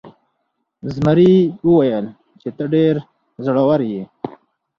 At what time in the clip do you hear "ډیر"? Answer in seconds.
2.73-2.95